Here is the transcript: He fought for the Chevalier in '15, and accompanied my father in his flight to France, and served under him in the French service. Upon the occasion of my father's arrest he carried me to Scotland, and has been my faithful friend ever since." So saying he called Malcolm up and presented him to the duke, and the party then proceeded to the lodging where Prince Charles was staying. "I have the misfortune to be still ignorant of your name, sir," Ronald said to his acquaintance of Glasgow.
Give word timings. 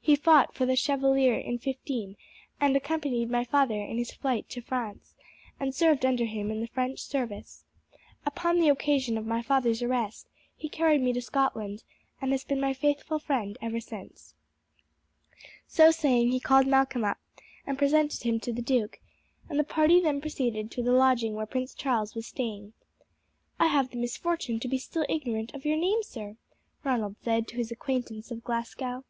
He 0.00 0.14
fought 0.14 0.54
for 0.54 0.66
the 0.66 0.76
Chevalier 0.76 1.34
in 1.34 1.58
'15, 1.58 2.16
and 2.60 2.76
accompanied 2.76 3.28
my 3.28 3.42
father 3.42 3.74
in 3.82 3.98
his 3.98 4.12
flight 4.12 4.48
to 4.50 4.60
France, 4.62 5.16
and 5.58 5.74
served 5.74 6.06
under 6.06 6.26
him 6.26 6.52
in 6.52 6.60
the 6.60 6.68
French 6.68 7.00
service. 7.00 7.64
Upon 8.24 8.60
the 8.60 8.68
occasion 8.68 9.18
of 9.18 9.26
my 9.26 9.42
father's 9.42 9.82
arrest 9.82 10.28
he 10.56 10.68
carried 10.68 11.00
me 11.02 11.12
to 11.12 11.20
Scotland, 11.20 11.82
and 12.22 12.30
has 12.30 12.44
been 12.44 12.60
my 12.60 12.72
faithful 12.72 13.18
friend 13.18 13.58
ever 13.60 13.80
since." 13.80 14.36
So 15.66 15.90
saying 15.90 16.30
he 16.30 16.38
called 16.38 16.68
Malcolm 16.68 17.02
up 17.02 17.18
and 17.66 17.76
presented 17.76 18.22
him 18.22 18.38
to 18.38 18.52
the 18.52 18.62
duke, 18.62 19.00
and 19.50 19.58
the 19.58 19.64
party 19.64 20.00
then 20.00 20.20
proceeded 20.20 20.70
to 20.70 20.84
the 20.84 20.92
lodging 20.92 21.34
where 21.34 21.46
Prince 21.46 21.74
Charles 21.74 22.14
was 22.14 22.28
staying. 22.28 22.74
"I 23.58 23.66
have 23.66 23.90
the 23.90 23.96
misfortune 23.98 24.60
to 24.60 24.68
be 24.68 24.78
still 24.78 25.04
ignorant 25.08 25.52
of 25.52 25.64
your 25.66 25.76
name, 25.76 26.04
sir," 26.04 26.36
Ronald 26.84 27.16
said 27.24 27.48
to 27.48 27.56
his 27.56 27.72
acquaintance 27.72 28.30
of 28.30 28.44
Glasgow. 28.44 29.02